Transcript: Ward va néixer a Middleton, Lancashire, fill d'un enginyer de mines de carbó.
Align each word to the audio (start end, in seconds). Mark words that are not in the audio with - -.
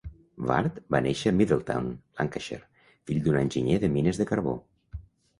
Ward 0.51 0.77
va 0.93 1.01
néixer 1.07 1.31
a 1.33 1.33
Middleton, 1.41 1.91
Lancashire, 2.21 2.87
fill 3.11 3.19
d'un 3.27 3.37
enginyer 3.41 3.77
de 3.83 3.91
mines 3.99 4.21
de 4.23 4.27
carbó. 4.33 4.55